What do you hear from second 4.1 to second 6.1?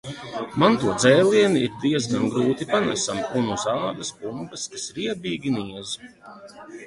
pumpas, kas riebīgi niez.